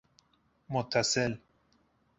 [0.71, 1.37] متصل